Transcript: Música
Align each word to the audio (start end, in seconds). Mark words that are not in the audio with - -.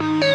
Música 0.00 0.33